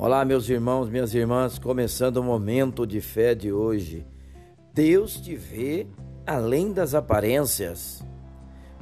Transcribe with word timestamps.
Olá, 0.00 0.24
meus 0.24 0.48
irmãos, 0.48 0.88
minhas 0.88 1.12
irmãs, 1.12 1.58
começando 1.58 2.18
o 2.18 2.22
momento 2.22 2.86
de 2.86 3.00
fé 3.00 3.34
de 3.34 3.52
hoje. 3.52 4.06
Deus 4.72 5.20
te 5.20 5.34
vê 5.34 5.88
além 6.24 6.72
das 6.72 6.94
aparências. 6.94 8.00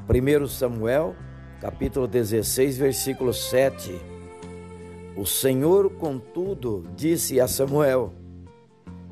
1 0.06 0.46
Samuel, 0.46 1.16
capítulo 1.58 2.06
16, 2.06 2.76
versículo 2.76 3.32
7. 3.32 3.98
O 5.16 5.24
Senhor, 5.24 5.88
contudo, 5.92 6.84
disse 6.95 7.41
a 7.41 7.48
Samuel: 7.48 8.12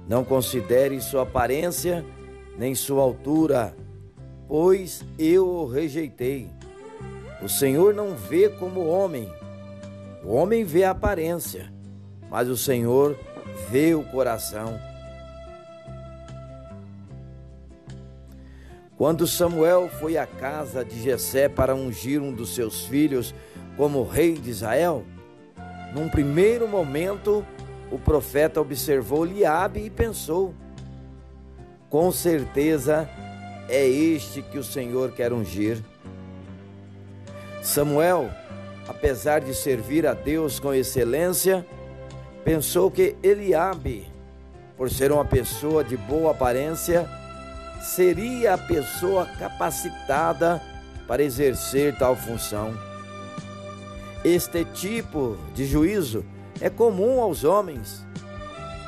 Não 0.06 0.22
considere 0.22 1.00
sua 1.00 1.22
aparência 1.22 2.04
nem 2.58 2.74
sua 2.74 3.02
altura, 3.02 3.74
pois 4.46 5.02
eu 5.18 5.48
o 5.48 5.66
rejeitei. 5.66 6.50
O 7.42 7.48
Senhor 7.48 7.94
não 7.94 8.14
vê 8.14 8.50
como 8.50 8.86
homem. 8.86 9.26
O 10.22 10.34
homem 10.34 10.64
vê 10.64 10.84
a 10.84 10.90
aparência 10.90 11.72
mas 12.34 12.48
o 12.48 12.56
Senhor 12.56 13.16
vê 13.70 13.94
o 13.94 14.02
coração. 14.02 14.76
Quando 18.96 19.24
Samuel 19.24 19.88
foi 20.00 20.18
à 20.18 20.26
casa 20.26 20.84
de 20.84 21.00
Jessé 21.00 21.48
para 21.48 21.76
ungir 21.76 22.20
um 22.20 22.32
dos 22.32 22.52
seus 22.52 22.86
filhos 22.86 23.32
como 23.76 24.02
rei 24.02 24.32
de 24.32 24.50
Israel, 24.50 25.04
num 25.94 26.08
primeiro 26.08 26.66
momento 26.66 27.46
o 27.88 28.00
profeta 28.00 28.60
observou 28.60 29.24
Liabe 29.24 29.84
e 29.84 29.88
pensou: 29.88 30.52
com 31.88 32.10
certeza 32.10 33.08
é 33.68 33.86
este 33.86 34.42
que 34.42 34.58
o 34.58 34.64
Senhor 34.64 35.12
quer 35.12 35.32
ungir. 35.32 35.80
Samuel, 37.62 38.28
apesar 38.88 39.40
de 39.40 39.54
servir 39.54 40.04
a 40.04 40.14
Deus 40.14 40.58
com 40.58 40.74
excelência, 40.74 41.64
pensou 42.44 42.90
que 42.90 43.16
Eliabe, 43.22 44.06
por 44.76 44.90
ser 44.90 45.10
uma 45.10 45.24
pessoa 45.24 45.82
de 45.82 45.96
boa 45.96 46.32
aparência, 46.32 47.08
seria 47.80 48.54
a 48.54 48.58
pessoa 48.58 49.26
capacitada 49.38 50.60
para 51.08 51.22
exercer 51.22 51.96
tal 51.96 52.14
função. 52.14 52.74
Este 54.22 54.64
tipo 54.64 55.38
de 55.54 55.64
juízo 55.64 56.24
é 56.60 56.68
comum 56.68 57.20
aos 57.20 57.44
homens, 57.44 58.04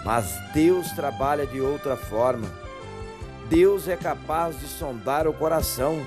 mas 0.04 0.38
Deus 0.54 0.90
trabalha 0.92 1.46
de 1.46 1.60
outra 1.60 1.96
forma. 1.96 2.46
Deus 3.48 3.88
é 3.88 3.96
capaz 3.96 4.58
de 4.58 4.66
sondar 4.66 5.26
o 5.26 5.32
coração. 5.32 5.98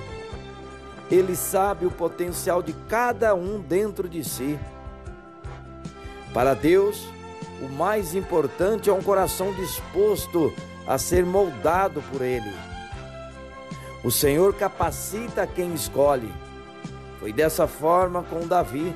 Ele 1.09 1.35
sabe 1.35 1.85
o 1.85 1.91
potencial 1.91 2.61
de 2.61 2.73
cada 2.87 3.33
um 3.33 3.59
dentro 3.59 4.07
de 4.07 4.23
si. 4.23 4.59
Para 6.33 6.53
Deus, 6.53 7.07
o 7.61 7.69
mais 7.69 8.15
importante 8.15 8.89
é 8.89 8.93
um 8.93 9.01
coração 9.01 9.53
disposto 9.53 10.53
a 10.87 10.97
ser 10.97 11.25
moldado 11.25 12.01
por 12.11 12.21
Ele. 12.21 12.53
O 14.03 14.09
Senhor 14.09 14.53
capacita 14.53 15.45
quem 15.45 15.73
escolhe. 15.73 16.31
Foi 17.19 17.33
dessa 17.33 17.67
forma 17.67 18.23
com 18.23 18.47
Davi. 18.47 18.95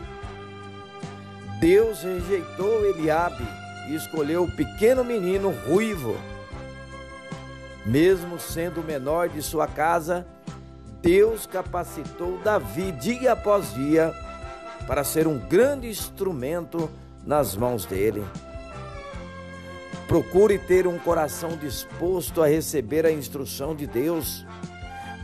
Deus 1.60 2.02
rejeitou 2.02 2.86
Eliabe 2.86 3.46
e 3.90 3.96
escolheu 3.96 4.44
o 4.44 4.56
pequeno 4.56 5.04
menino 5.04 5.50
ruivo. 5.68 6.16
Mesmo 7.86 8.40
sendo 8.40 8.80
o 8.80 8.84
menor 8.84 9.28
de 9.28 9.42
sua 9.42 9.68
casa, 9.68 10.26
Deus 11.02 11.46
capacitou 11.46 12.40
Davi 12.40 12.94
dia 12.94 13.34
após 13.34 13.74
dia 13.74 14.14
para 14.88 15.04
ser 15.04 15.28
um 15.28 15.38
grande 15.38 15.90
instrumento 15.90 16.90
nas 17.26 17.58
mãos 17.58 17.86
dele. 17.86 18.24
Procure 20.14 20.60
ter 20.60 20.86
um 20.86 21.00
coração 21.00 21.58
disposto 21.58 22.44
a 22.44 22.48
receber 22.48 23.04
a 23.04 23.12
instrução 23.12 23.74
de 23.74 23.88
Deus. 23.88 24.46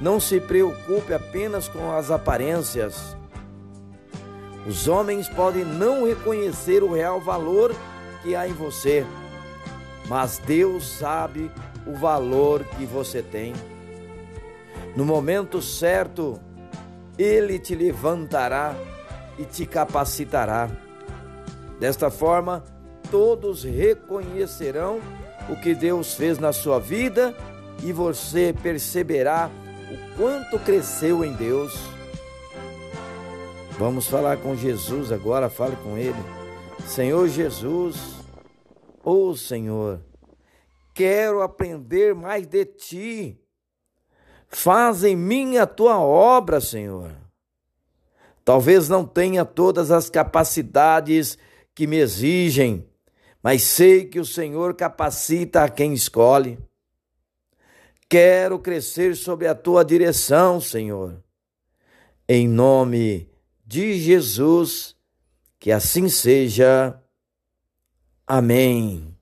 Não 0.01 0.19
se 0.19 0.41
preocupe 0.41 1.13
apenas 1.13 1.67
com 1.67 1.91
as 1.91 2.09
aparências. 2.09 3.15
Os 4.65 4.87
homens 4.87 5.29
podem 5.29 5.63
não 5.63 6.07
reconhecer 6.07 6.81
o 6.81 6.91
real 6.91 7.21
valor 7.21 7.71
que 8.23 8.35
há 8.35 8.47
em 8.47 8.53
você, 8.53 9.05
mas 10.07 10.39
Deus 10.39 10.87
sabe 10.87 11.51
o 11.85 11.93
valor 11.93 12.63
que 12.63 12.83
você 12.83 13.21
tem. 13.21 13.53
No 14.95 15.05
momento 15.05 15.61
certo, 15.61 16.39
Ele 17.15 17.59
te 17.59 17.75
levantará 17.75 18.73
e 19.37 19.45
te 19.45 19.67
capacitará. 19.67 20.67
Desta 21.79 22.09
forma, 22.09 22.63
todos 23.11 23.63
reconhecerão 23.63 24.99
o 25.49 25.55
que 25.55 25.73
Deus 25.73 26.13
fez 26.13 26.37
na 26.37 26.53
sua 26.53 26.79
vida 26.79 27.35
e 27.83 27.91
você 27.91 28.53
perceberá 28.61 29.49
o 29.91 30.17
quanto 30.17 30.59
cresceu 30.59 31.23
em 31.23 31.33
Deus. 31.33 31.73
Vamos 33.77 34.07
falar 34.07 34.37
com 34.37 34.55
Jesus 34.55 35.11
agora, 35.11 35.49
fale 35.49 35.75
com 35.77 35.97
Ele. 35.97 36.19
Senhor 36.85 37.27
Jesus, 37.27 37.95
ô 39.03 39.29
oh 39.29 39.35
Senhor, 39.35 40.01
quero 40.93 41.41
aprender 41.41 42.13
mais 42.13 42.45
de 42.45 42.65
Ti. 42.65 43.41
Faz 44.47 45.03
em 45.03 45.15
mim 45.15 45.57
a 45.57 45.65
Tua 45.65 45.99
obra, 45.99 46.59
Senhor. 46.59 47.11
Talvez 48.43 48.89
não 48.89 49.05
tenha 49.05 49.45
todas 49.45 49.91
as 49.91 50.09
capacidades 50.09 51.37
que 51.75 51.85
me 51.85 51.97
exigem, 51.97 52.88
mas 53.41 53.63
sei 53.63 54.05
que 54.05 54.19
o 54.19 54.25
Senhor 54.25 54.73
capacita 54.75 55.63
a 55.63 55.69
quem 55.69 55.93
escolhe. 55.93 56.59
Quero 58.09 58.59
crescer 58.59 59.15
sob 59.15 59.47
a 59.47 59.53
tua 59.53 59.85
direção, 59.85 60.59
Senhor. 60.59 61.23
Em 62.27 62.47
nome 62.47 63.29
de 63.65 63.99
Jesus, 63.99 64.95
que 65.59 65.71
assim 65.71 66.09
seja. 66.09 66.99
Amém. 68.25 69.18